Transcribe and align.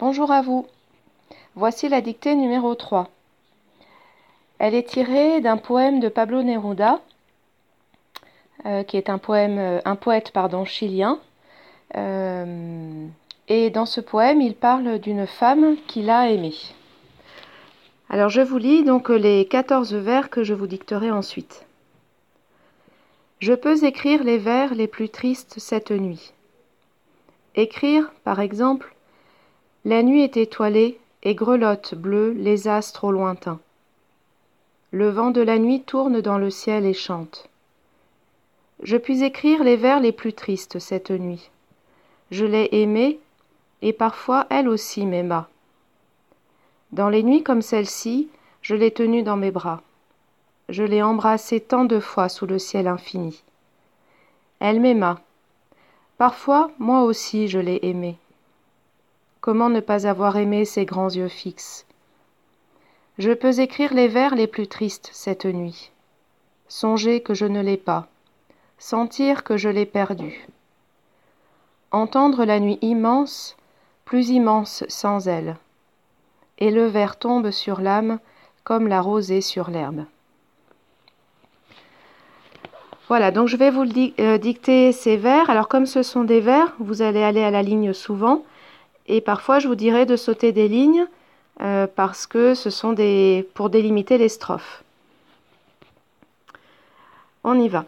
Bonjour 0.00 0.30
à 0.32 0.40
vous. 0.40 0.66
Voici 1.56 1.90
la 1.90 2.00
dictée 2.00 2.34
numéro 2.34 2.74
3. 2.74 3.10
Elle 4.58 4.74
est 4.74 4.88
tirée 4.88 5.42
d'un 5.42 5.58
poème 5.58 6.00
de 6.00 6.08
Pablo 6.08 6.42
Neruda, 6.42 7.02
euh, 8.64 8.82
qui 8.82 8.96
est 8.96 9.10
un, 9.10 9.18
poème, 9.18 9.58
euh, 9.58 9.80
un 9.84 9.96
poète 9.96 10.30
pardon, 10.30 10.64
chilien. 10.64 11.20
Euh, 11.98 13.06
et 13.48 13.68
dans 13.68 13.84
ce 13.84 14.00
poème, 14.00 14.40
il 14.40 14.54
parle 14.54 15.00
d'une 15.00 15.26
femme 15.26 15.76
qu'il 15.86 16.08
a 16.08 16.30
aimée. 16.30 16.56
Alors 18.08 18.30
je 18.30 18.40
vous 18.40 18.56
lis 18.56 18.84
donc 18.84 19.10
les 19.10 19.44
14 19.44 19.92
vers 19.96 20.30
que 20.30 20.44
je 20.44 20.54
vous 20.54 20.66
dicterai 20.66 21.10
ensuite. 21.10 21.66
Je 23.38 23.52
peux 23.52 23.84
écrire 23.84 24.24
les 24.24 24.38
vers 24.38 24.74
les 24.74 24.88
plus 24.88 25.10
tristes 25.10 25.56
cette 25.58 25.90
nuit. 25.90 26.32
Écrire, 27.54 28.10
par 28.24 28.40
exemple, 28.40 28.94
La 29.86 30.02
nuit 30.02 30.22
est 30.22 30.36
étoilée 30.36 31.00
et 31.22 31.34
grelotte 31.34 31.94
bleue 31.94 32.32
les 32.32 32.68
astres 32.68 33.04
au 33.04 33.12
lointain. 33.12 33.58
Le 34.90 35.08
vent 35.08 35.30
de 35.30 35.40
la 35.40 35.58
nuit 35.58 35.82
tourne 35.82 36.20
dans 36.20 36.36
le 36.36 36.50
ciel 36.50 36.84
et 36.84 36.92
chante. 36.92 37.48
Je 38.82 38.98
puis 38.98 39.22
écrire 39.22 39.64
les 39.64 39.76
vers 39.76 40.00
les 40.00 40.12
plus 40.12 40.34
tristes 40.34 40.78
cette 40.78 41.10
nuit. 41.10 41.50
Je 42.30 42.44
l'ai 42.44 42.68
aimée, 42.72 43.20
et 43.80 43.94
parfois 43.94 44.46
elle 44.50 44.68
aussi 44.68 45.06
m'aima. 45.06 45.48
Dans 46.92 47.08
les 47.08 47.22
nuits 47.22 47.42
comme 47.42 47.62
celle-ci, 47.62 48.28
je 48.60 48.74
l'ai 48.74 48.90
tenue 48.90 49.22
dans 49.22 49.36
mes 49.36 49.50
bras. 49.50 49.80
Je 50.68 50.82
l'ai 50.82 51.02
embrassée 51.02 51.60
tant 51.60 51.84
de 51.84 52.00
fois 52.00 52.28
sous 52.28 52.46
le 52.46 52.58
ciel 52.58 52.86
infini. 52.86 53.42
Elle 54.60 54.80
m'aima. 54.80 55.20
Parfois, 56.18 56.70
moi 56.78 57.02
aussi, 57.02 57.48
je 57.48 57.58
l'ai 57.58 57.80
aimée. 57.82 58.18
Comment 59.40 59.70
ne 59.70 59.80
pas 59.80 60.06
avoir 60.06 60.36
aimé 60.36 60.64
ses 60.64 60.84
grands 60.84 61.10
yeux 61.10 61.28
fixes? 61.28 61.86
Je 63.18 63.32
peux 63.32 63.60
écrire 63.60 63.94
les 63.94 64.08
vers 64.08 64.34
les 64.34 64.46
plus 64.46 64.66
tristes 64.66 65.10
cette 65.12 65.44
nuit. 65.44 65.90
Songer 66.68 67.20
que 67.20 67.34
je 67.34 67.46
ne 67.46 67.60
l'ai 67.60 67.76
pas 67.76 68.08
sentir 68.80 69.44
que 69.44 69.56
je 69.56 69.68
l'ai 69.68 69.86
perdu. 69.86 70.48
Entendre 71.92 72.44
la 72.44 72.58
nuit 72.58 72.78
immense, 72.80 73.56
plus 74.04 74.30
immense 74.30 74.84
sans 74.88 75.28
elle. 75.28 75.56
Et 76.58 76.70
le 76.70 76.86
verre 76.86 77.16
tombe 77.16 77.50
sur 77.50 77.80
l'âme 77.80 78.18
comme 78.64 78.88
la 78.88 79.00
rosée 79.00 79.42
sur 79.42 79.70
l'herbe. 79.70 80.04
Voilà, 83.08 83.30
donc 83.30 83.48
je 83.48 83.56
vais 83.56 83.70
vous 83.70 83.84
euh, 84.18 84.38
dicter 84.38 84.92
ces 84.92 85.16
vers. 85.16 85.50
Alors 85.50 85.68
comme 85.68 85.86
ce 85.86 86.02
sont 86.02 86.24
des 86.24 86.40
vers, 86.40 86.74
vous 86.78 87.02
allez 87.02 87.22
aller 87.22 87.42
à 87.42 87.50
la 87.50 87.62
ligne 87.62 87.92
souvent. 87.92 88.44
Et 89.06 89.20
parfois, 89.20 89.58
je 89.58 89.68
vous 89.68 89.74
dirai 89.74 90.06
de 90.06 90.16
sauter 90.16 90.52
des 90.52 90.68
lignes 90.68 91.06
euh, 91.60 91.86
parce 91.86 92.26
que 92.26 92.54
ce 92.54 92.70
sont 92.70 92.92
des 92.92 93.48
pour 93.54 93.70
délimiter 93.70 94.18
les 94.18 94.28
strophes. 94.28 94.82
On 97.44 97.58
y 97.58 97.68
va. 97.68 97.86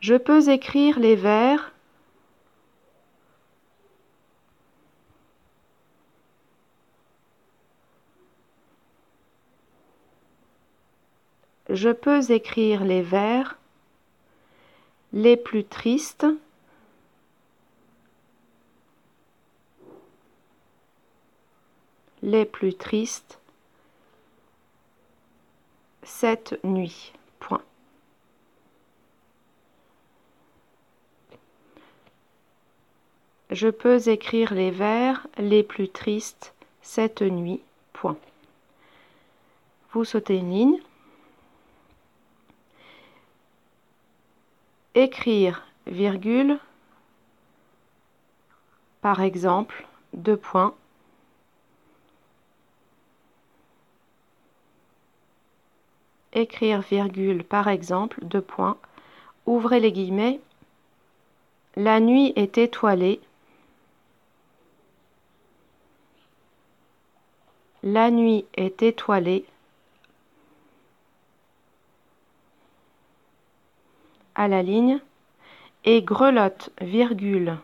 Je 0.00 0.14
peux 0.14 0.48
écrire 0.48 0.98
les 0.98 1.16
vers 1.16 1.72
Je 11.70 11.88
peux 11.88 12.30
écrire 12.30 12.84
les 12.84 13.02
vers 13.02 13.58
les 15.12 15.36
plus 15.36 15.64
tristes 15.64 16.26
les 22.24 22.44
plus 22.44 22.74
tristes 22.74 23.38
cette 26.02 26.58
nuit. 26.64 27.12
Je 33.50 33.68
peux 33.68 34.08
écrire 34.08 34.52
les 34.52 34.72
vers 34.72 35.28
les 35.38 35.62
plus 35.62 35.88
tristes 35.88 36.54
cette 36.82 37.22
nuit. 37.22 37.60
Point. 37.92 38.16
Vous 39.92 40.04
sautez 40.04 40.38
une 40.38 40.50
ligne. 40.50 40.80
Écrire, 44.96 45.64
virgule, 45.86 46.58
par 49.02 49.20
exemple, 49.20 49.86
deux 50.14 50.36
points. 50.36 50.74
Écrire, 56.34 56.80
virgule, 56.80 57.44
par 57.44 57.68
exemple, 57.68 58.18
deux 58.24 58.42
points. 58.42 58.76
Ouvrez 59.46 59.80
les 59.80 59.92
guillemets. 59.92 60.40
La 61.76 62.00
nuit 62.00 62.32
est 62.36 62.58
étoilée. 62.58 63.20
La 67.82 68.10
nuit 68.10 68.44
est 68.54 68.82
étoilée. 68.82 69.46
à 74.34 74.48
la 74.48 74.62
ligne 74.62 75.00
et 75.84 76.02
grelotte, 76.02 76.70
virgule. 76.80 77.58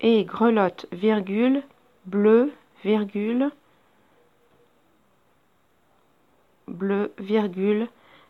Et 0.00 0.24
grelotte, 0.24 0.86
virgule, 0.92 1.62
bleu, 2.08 2.52
virgule, 2.84 3.50
bleu, 6.66 7.12
virgule, 7.18 7.88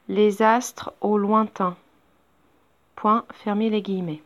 les 0.09 0.43
astres 0.43 0.93
au 1.01 1.19
lointain. 1.19 1.77
Point, 2.97 3.25
fermez 3.33 3.71
les 3.71 3.83
guillemets 3.83 4.23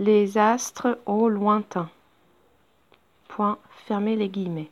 les 0.00 0.38
astres 0.38 0.98
au 1.04 1.28
lointain. 1.28 1.90
Point, 3.28 3.58
fermez 3.86 4.16
les 4.16 4.28
guillemets. 4.28 4.70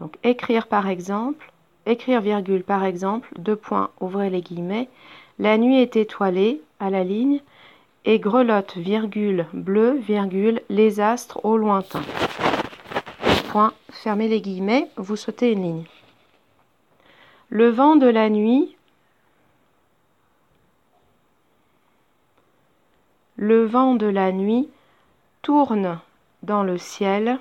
Donc 0.00 0.18
écrire 0.22 0.66
par 0.66 0.88
exemple, 0.88 1.50
écrire 1.86 2.20
virgule 2.20 2.62
par 2.62 2.84
exemple, 2.84 3.28
deux 3.38 3.56
points, 3.56 3.90
ouvrez 4.00 4.28
les 4.28 4.42
guillemets, 4.42 4.90
la 5.38 5.58
nuit 5.58 5.80
est 5.80 5.96
étoilée 5.96 6.60
à 6.80 6.90
la 6.90 7.04
ligne 7.04 7.40
et 8.04 8.18
grelotte 8.18 8.76
virgule 8.76 9.46
bleu 9.52 9.92
virgule 9.92 10.62
les 10.68 11.00
astres 11.00 11.44
au 11.44 11.56
lointain. 11.56 12.02
Point, 13.50 13.72
fermez 13.90 14.28
les 14.28 14.40
guillemets, 14.40 14.90
vous 14.96 15.16
sautez 15.16 15.52
une 15.52 15.62
ligne. 15.62 15.84
Le 17.48 17.68
vent 17.68 17.96
de 17.96 18.06
la 18.06 18.28
nuit 18.30 18.76
Le 23.36 23.64
vent 23.64 23.94
de 23.94 24.06
la 24.06 24.30
nuit 24.30 24.68
tourne 25.42 25.98
dans 26.44 26.62
le 26.62 26.78
ciel, 26.78 27.40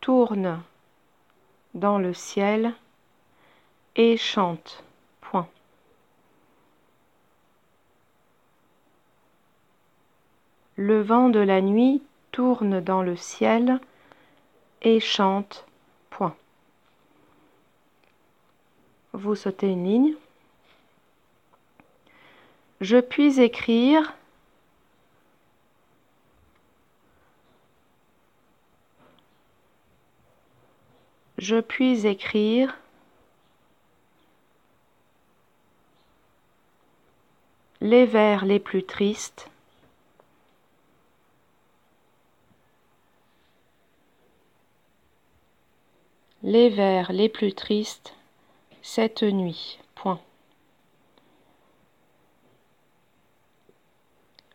tourne 0.00 0.62
dans 1.74 1.98
le 1.98 2.14
ciel 2.14 2.72
et 3.96 4.16
chante. 4.16 4.84
Point. 5.20 5.48
Le 10.76 11.00
vent 11.00 11.30
de 11.30 11.40
la 11.40 11.60
nuit 11.62 12.02
tourne 12.30 12.80
dans 12.80 13.02
le 13.02 13.16
ciel 13.16 13.80
et 14.82 15.00
chante. 15.00 15.64
Point. 16.10 16.36
Vous 19.14 19.34
sautez 19.34 19.68
une 19.68 19.84
ligne. 19.84 20.14
Je 22.82 22.98
puis 22.98 23.40
écrire 23.40 24.12
Je 31.38 31.60
puis 31.60 32.06
écrire 32.06 32.76
les 37.86 38.04
vers 38.04 38.44
les 38.44 38.58
plus 38.58 38.82
tristes, 38.82 39.48
les 46.42 46.68
vers 46.68 47.12
les 47.12 47.28
plus 47.28 47.54
tristes 47.54 48.12
cette 48.82 49.22
nuit. 49.22 49.78
Point. 49.94 50.20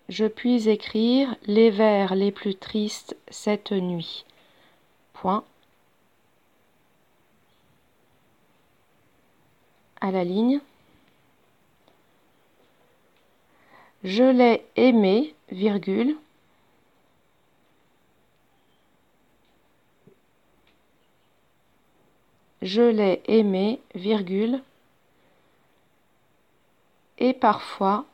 Je 0.09 0.25
puis 0.25 0.67
écrire 0.67 1.33
les 1.45 1.69
vers 1.69 2.15
les 2.15 2.33
plus 2.33 2.55
tristes 2.55 3.15
cette 3.29 3.71
nuit. 3.71 4.25
Point. 5.13 5.45
À 10.01 10.11
la 10.11 10.25
ligne. 10.25 10.59
Je 14.03 14.23
l'ai 14.23 14.65
aimé, 14.75 15.35
virgule. 15.51 16.17
Je 22.61 22.81
l'ai 22.81 23.21
aimé, 23.25 23.79
virgule. 23.93 24.63
Et 27.19 27.33
parfois, 27.33 28.05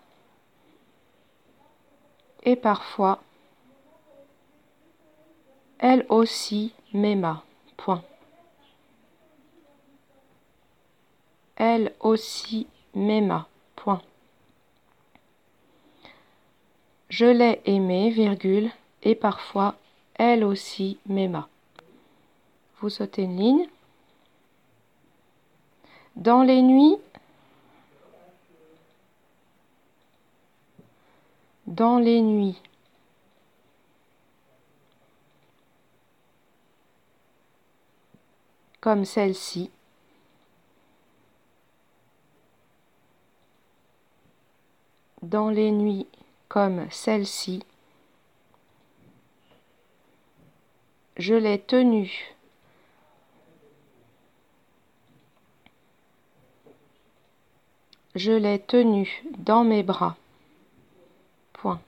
et 2.43 2.57
parfois, 2.57 3.21
elle 5.79 6.05
aussi 6.09 6.73
m'aima. 6.93 7.43
Point. 7.77 8.03
Elle 11.55 11.93
aussi 12.01 12.67
m'aima. 12.93 13.47
Point. 13.75 14.01
Je 17.09 17.25
l'ai 17.25 17.61
aimée, 17.65 18.09
virgule, 18.09 18.69
et 19.03 19.15
parfois 19.15 19.75
elle 20.15 20.43
aussi 20.43 20.97
m'aima. 21.05 21.47
Vous 22.79 22.89
sautez 22.89 23.23
une 23.23 23.37
ligne. 23.37 23.69
Dans 26.15 26.41
les 26.41 26.61
nuits, 26.63 26.97
dans 31.67 31.99
les 31.99 32.21
nuits, 32.21 32.59
comme 38.81 39.05
celle-ci, 39.05 39.69
dans 45.21 45.49
les 45.49 45.71
nuits 45.71 46.07
comme 46.47 46.89
celle-ci, 46.91 47.63
je 51.17 51.33
l'ai 51.33 51.59
tenue. 51.59 52.35
Je 58.15 58.31
l'ai 58.31 58.59
tenue 58.59 59.23
dans 59.37 59.63
mes 59.63 59.83
bras. 59.83 60.15
Point. 61.53 61.79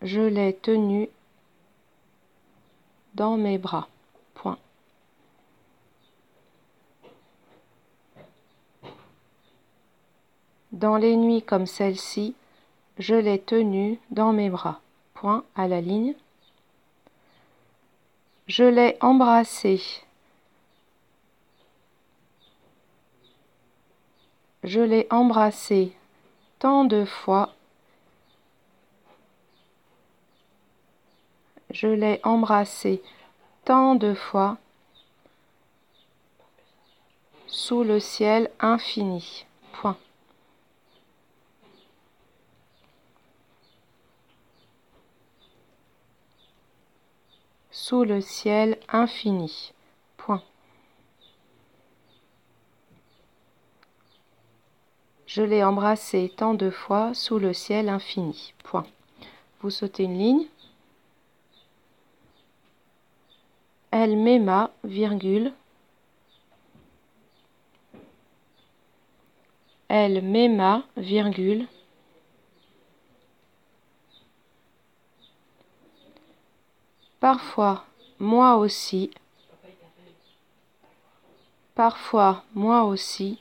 Je 0.00 0.20
l'ai 0.20 0.54
tenue 0.54 1.08
dans 3.14 3.36
mes 3.36 3.58
bras. 3.58 3.88
Point. 4.34 4.58
Dans 10.72 10.96
les 10.96 11.16
nuits 11.16 11.42
comme 11.42 11.66
celle-ci, 11.66 12.34
je 12.98 13.14
l'ai 13.14 13.40
tenue 13.40 13.98
dans 14.10 14.32
mes 14.32 14.50
bras. 14.50 14.80
Point 15.14 15.44
à 15.54 15.68
la 15.68 15.80
ligne. 15.80 16.14
Je 18.46 18.64
l'ai 18.64 18.96
embrassée. 19.00 19.82
Je 24.64 24.80
l'ai 24.80 25.06
embrassée 25.10 25.92
tant 26.58 26.84
de 26.84 27.04
fois. 27.04 27.54
Je 31.70 31.86
l'ai 31.86 32.20
embrassée 32.24 33.02
tant 33.64 33.94
de 33.94 34.14
fois 34.14 34.56
sous 37.46 37.82
le 37.84 38.00
ciel 38.00 38.50
infini. 38.60 39.44
Point. 39.72 39.96
Sous 47.88 48.04
le 48.04 48.20
ciel 48.20 48.76
infini. 48.90 49.72
Point. 50.18 50.42
Je 55.24 55.40
l'ai 55.40 55.64
embrassé 55.64 56.30
tant 56.36 56.52
de 56.52 56.68
fois 56.68 57.14
sous 57.14 57.38
le 57.38 57.54
ciel 57.54 57.88
infini. 57.88 58.52
Point. 58.62 58.86
Vous 59.62 59.70
sautez 59.70 60.02
une 60.02 60.18
ligne. 60.18 60.46
Elle 63.90 64.18
m'aima, 64.18 64.70
virgule. 64.84 65.54
Elle 69.88 70.22
m'aima, 70.22 70.82
virgule. 70.98 71.66
Parfois, 77.20 77.84
moi 78.20 78.56
aussi. 78.56 79.10
Parfois, 81.74 82.44
moi 82.54 82.84
aussi. 82.84 83.40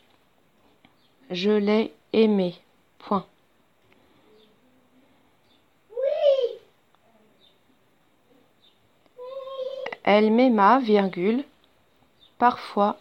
Je 1.30 1.52
l'ai 1.52 1.94
aimé. 2.14 2.56
Point. 3.00 3.26
Elle 10.04 10.32
m'aima, 10.32 10.80
virgule. 10.80 11.44
Parfois, 12.38 12.98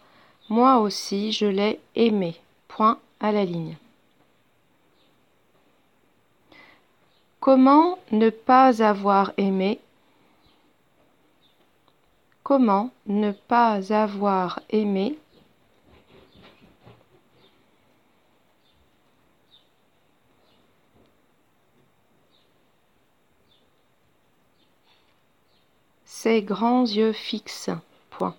moi 0.49 0.77
aussi, 0.77 1.31
je 1.31 1.45
l'ai 1.45 1.79
aimé. 1.95 2.35
Point 2.67 2.99
à 3.19 3.31
la 3.31 3.45
ligne. 3.45 3.77
Comment 7.39 7.97
ne 8.11 8.29
pas 8.29 8.83
avoir 8.83 9.31
aimé 9.37 9.79
Comment 12.47 12.91
ne 13.07 13.33
pas 13.33 13.91
avoir 13.93 14.61
aimé 14.69 15.19
Ses 26.05 26.41
grands 26.41 26.85
yeux 26.85 27.11
fixes? 27.11 27.69
Point. 28.11 28.33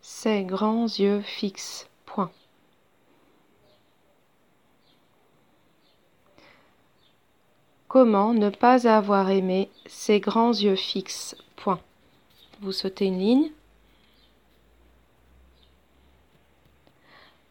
Ses 0.00 0.42
grands 0.42 0.86
yeux 0.86 1.22
fixes. 1.22 1.88
Point. 2.04 2.32
Comment 7.88 8.34
ne 8.34 8.50
pas 8.50 8.88
avoir 8.88 9.30
aimé 9.30 9.70
ses 9.86 10.18
grands 10.18 10.52
yeux 10.52 10.76
fixes? 10.76 11.36
Point. 11.54 11.80
Vous 12.60 12.72
sautez 12.72 13.06
une 13.06 13.18
ligne. 13.18 13.52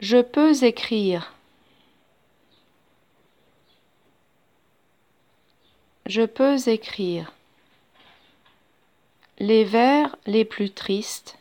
Je 0.02 0.22
peux 0.22 0.64
écrire. 0.64 1.34
Je 6.06 6.24
peux 6.24 6.58
écrire. 6.68 7.32
Les 9.40 9.64
vers 9.64 10.18
les 10.26 10.44
plus 10.44 10.72
tristes. 10.72 11.38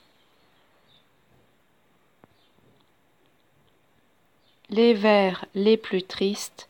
Les 4.71 4.95
vers 4.95 5.45
les 5.55 5.77
plus 5.77 6.05
tristes 6.05 6.69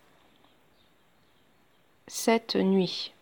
cette 2.14 2.54
nuit. 2.54 3.12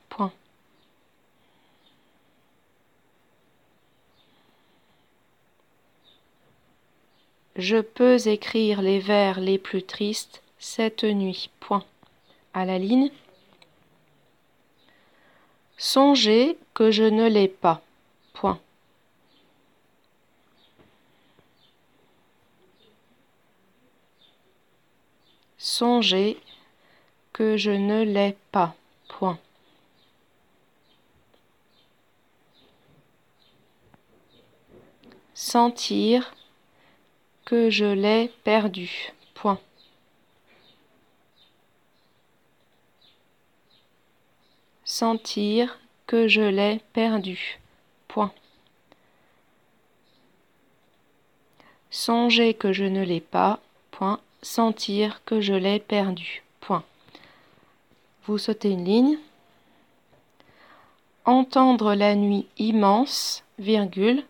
Je 7.57 7.79
peux 7.81 8.19
écrire 8.29 8.83
les 8.83 8.99
vers 8.99 9.41
les 9.41 9.59
plus 9.59 9.83
tristes 9.83 10.43
cette 10.59 11.05
nuit. 11.05 11.49
Point. 11.59 11.85
À 12.53 12.67
la 12.67 12.79
ligne. 12.79 13.11
Songez 15.79 16.59
que 16.75 16.91
je 16.91 17.05
ne 17.05 17.29
l'ai 17.29 17.49
pas. 17.49 17.83
Songez 25.59 26.39
que 27.33 27.57
je 27.57 27.71
ne 27.71 28.03
l'ai 28.03 28.37
pas. 28.51 28.75
Point. 29.09 29.39
Sentir 35.35 36.35
que 37.45 37.71
je 37.71 37.87
l'ai 37.87 38.31
perdu. 38.45 39.13
Point. 39.35 39.61
Sentir 44.85 45.79
que 46.07 46.29
je 46.29 46.43
l'ai 46.43 46.81
perdu. 46.93 47.59
Point. 48.09 48.33
Songer 51.91 52.55
que 52.55 52.73
je 52.73 52.85
ne 52.85 53.03
l'ai 53.03 53.21
pas, 53.21 53.61
point. 53.91 54.21
Sentir 54.41 55.23
que 55.25 55.41
je 55.41 55.53
l'ai 55.53 55.79
perdu, 55.79 56.43
point. 56.61 56.85
Vous 58.25 58.39
sautez 58.39 58.71
une 58.71 58.85
ligne. 58.85 59.19
Entendre 61.25 61.95
la 61.95 62.15
nuit 62.15 62.47
immense, 62.59 63.45
virgule. 63.59 64.25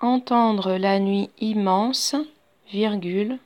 Entendre 0.00 0.76
la 0.76 1.00
nuit 1.00 1.28
immense, 1.40 2.14
virgule. 2.68 3.40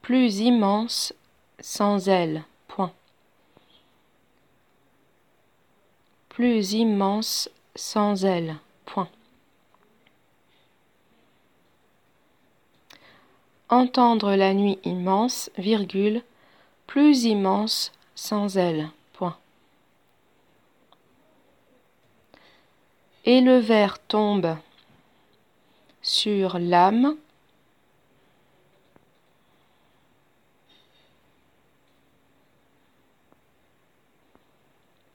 Plus 0.00 0.40
immense 0.40 1.12
sans 1.60 2.08
elle, 2.08 2.44
point. 2.68 2.92
Plus 6.30 6.72
immense 6.72 7.50
sans 7.76 8.24
elle, 8.24 8.56
point. 8.86 9.10
Entendre 13.68 14.34
la 14.36 14.54
nuit 14.54 14.78
immense, 14.84 15.50
virgule, 15.58 16.22
plus 16.86 17.24
immense 17.24 17.92
sans 18.14 18.56
elle, 18.56 18.88
point. 19.12 19.36
Et 23.26 23.40
le 23.40 23.56
verre 23.56 23.98
tombe 24.00 24.56
sur 26.02 26.58
l'âme, 26.58 27.16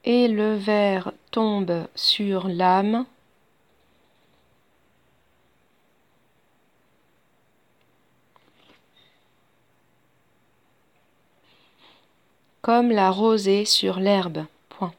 et 0.05 0.27
le 0.27 0.55
verre 0.55 1.13
tombe 1.31 1.87
sur 1.93 2.47
l'âme. 2.47 3.05
comme 12.69 12.91
la 12.91 13.09
rosée 13.09 13.65
sur 13.65 13.99
l'herbe. 13.99 14.45
Point. 14.69 14.93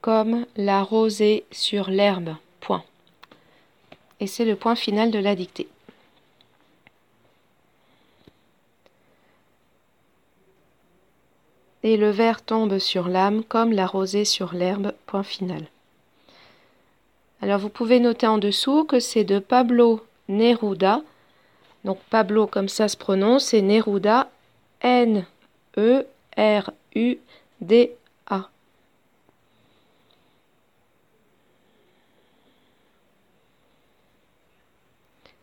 Comme 0.00 0.46
la 0.56 0.82
rosée 0.82 1.44
sur 1.50 1.90
l'herbe. 1.90 2.36
Point. 2.60 2.84
Et 4.20 4.26
c'est 4.26 4.44
le 4.44 4.56
point 4.56 4.76
final 4.76 5.10
de 5.10 5.18
la 5.18 5.34
dictée. 5.34 5.68
et 11.82 11.96
le 11.96 12.10
verre 12.10 12.42
tombe 12.42 12.78
sur 12.78 13.08
l'âme 13.08 13.42
comme 13.44 13.72
la 13.72 13.86
rosée 13.86 14.24
sur 14.24 14.54
l'herbe. 14.54 14.92
Point 15.06 15.22
final. 15.22 15.62
Alors 17.42 17.58
vous 17.58 17.70
pouvez 17.70 18.00
noter 18.00 18.26
en 18.26 18.38
dessous 18.38 18.84
que 18.84 19.00
c'est 19.00 19.24
de 19.24 19.38
Pablo 19.38 20.04
Neruda. 20.28 21.02
Donc 21.84 21.98
Pablo 22.10 22.46
comme 22.46 22.68
ça 22.68 22.88
se 22.88 22.96
prononce, 22.96 23.46
c'est 23.46 23.62
Neruda 23.62 24.30
N 24.82 25.24
E 25.78 26.06
R 26.36 26.70
U 26.94 27.16
D 27.60 27.92
A. 28.28 28.48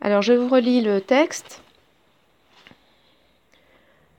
Alors 0.01 0.22
je 0.22 0.34
vous 0.34 0.48
relis 0.48 0.82
le 0.82 1.01
texte. 1.01 1.62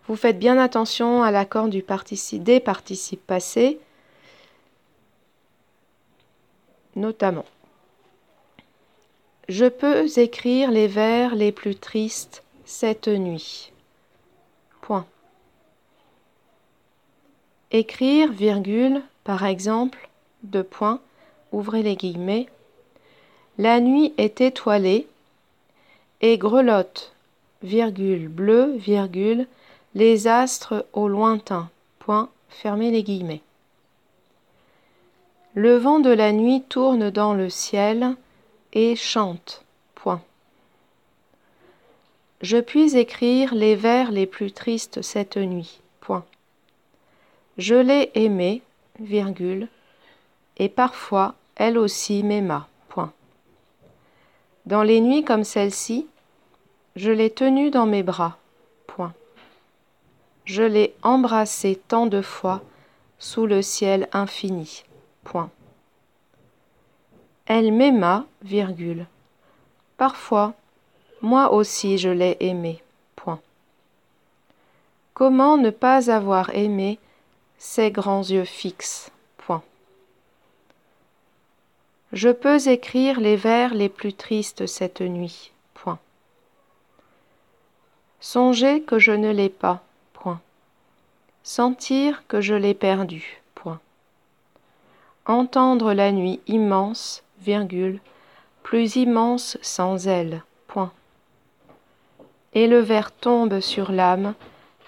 Vous 0.07 0.17
faites 0.17 0.39
bien 0.39 0.59
attention 0.59 1.23
à 1.23 1.31
l'accord 1.31 1.69
du 1.69 1.83
participe, 1.83 2.43
des 2.43 2.61
participes 2.61 3.27
passés, 3.27 3.79
notamment. 6.97 7.45
Je 9.49 9.67
peux 9.67 10.07
écrire 10.19 10.71
les 10.71 10.89
vers 10.89 11.35
les 11.35 11.53
plus 11.53 11.77
tristes 11.77 12.43
cette 12.65 13.09
nuit. 13.09 13.73
Point. 14.81 15.07
Écrire, 17.71 18.33
virgule, 18.33 19.03
par 19.25 19.45
exemple, 19.45 20.09
deux 20.43 20.65
points, 20.65 21.01
ouvrez 21.53 21.83
les 21.83 21.97
guillemets. 21.97 22.49
La 23.59 23.81
nuit 23.81 24.15
est 24.17 24.41
étoilée 24.41 25.07
et 26.21 26.39
grelotte, 26.39 27.13
virgule, 27.63 28.29
bleu, 28.29 28.75
virgule, 28.77 29.47
les 29.95 30.27
astres 30.27 30.87
au 30.93 31.09
lointain. 31.09 31.71
Point. 31.99 32.31
Fermez 32.49 32.91
les 32.91 33.03
guillemets. 33.03 33.43
Le 35.55 35.77
vent 35.77 36.01
de 36.01 36.11
la 36.11 36.33
nuit 36.33 36.63
tourne 36.69 37.11
dans 37.11 37.35
le 37.35 37.51
ciel 37.51 38.17
et 38.73 38.97
chante. 38.97 39.65
Point. 39.95 40.23
Je 42.41 42.59
puis 42.59 42.97
écrire 42.97 43.55
les 43.55 43.75
vers 43.75 44.11
les 44.11 44.27
plus 44.27 44.53
tristes 44.53 45.03
cette 45.03 45.37
nuit. 45.37 45.81
Point. 46.01 46.25
Je 47.59 47.75
l'ai 47.75 48.11
aimée, 48.15 48.63
virgule, 49.01 49.69
et 50.57 50.69
parfois 50.69 51.35
elle 51.57 51.77
aussi 51.77 52.23
m'aima. 52.23 52.69
Point. 54.69 54.77
Dans 54.77 54.83
les 54.83 55.01
nuits 55.01 55.25
comme 55.25 55.45
celle-ci, 55.45 56.07
je 56.97 57.11
l'ai 57.11 57.31
tenue 57.31 57.71
dans 57.71 57.87
mes 57.87 58.03
bras. 58.03 58.37
Je 60.45 60.63
l'ai 60.63 60.95
embrassée 61.03 61.79
tant 61.89 62.07
de 62.07 62.23
fois 62.23 62.63
sous 63.19 63.45
le 63.45 63.61
ciel 63.61 64.09
infini. 64.13 64.83
Point. 65.25 65.51
Elle 67.45 67.71
m'aima, 67.71 68.25
virgule. 68.43 69.07
Parfois, 69.99 70.55
moi 71.21 71.53
aussi 71.53 71.99
je 71.99 72.09
l'ai 72.09 72.39
aimée. 72.41 72.83
Point. 73.15 73.41
Comment 75.13 75.59
ne 75.59 75.69
pas 75.69 76.11
avoir 76.11 76.49
aimé 76.55 76.99
ces 77.59 77.91
grands 77.91 78.23
yeux 78.23 78.45
fixes? 78.45 79.11
Point. 79.11 79.18
Je 82.13 82.31
peux 82.31 82.69
écrire 82.69 83.21
les 83.21 83.37
vers 83.37 83.75
les 83.75 83.89
plus 83.89 84.15
tristes 84.15 84.67
cette 84.67 85.01
nuit. 85.01 85.53
Point. 85.75 85.99
Songez 88.21 88.83
que 88.83 88.99
je 88.99 89.13
ne 89.13 89.31
l'ai 89.31 89.51
pas. 89.51 89.83
Sentir 91.49 92.27
que 92.29 92.43
je 92.43 92.53
l'ai 92.53 92.75
perdu. 92.75 93.41
Point. 93.55 93.81
Entendre 95.25 95.95
la 95.95 96.13
nuit 96.13 96.41
immense, 96.47 97.23
virgule, 97.41 98.01
plus 98.63 98.97
immense 98.97 99.57
sans 99.63 100.09
elle. 100.09 100.43
Point. 100.67 100.93
Et 102.53 102.67
le 102.67 102.81
verre 102.81 103.13
tombe 103.13 103.61
sur 103.61 103.93
l'âme 103.93 104.35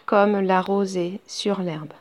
comme 0.05 0.39
la 0.39 0.61
rosée 0.61 1.19
sur 1.27 1.63
l'herbe. 1.63 1.95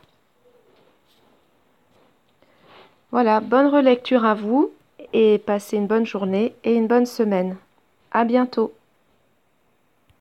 Voilà, 3.12 3.40
bonne 3.40 3.68
relecture 3.68 4.26
à 4.26 4.34
vous 4.34 4.70
et 5.12 5.38
passez 5.38 5.76
une 5.76 5.86
bonne 5.86 6.06
journée 6.06 6.54
et 6.64 6.74
une 6.74 6.86
bonne 6.86 7.06
semaine. 7.06 7.56
À 8.12 8.24
bientôt. 8.24 8.72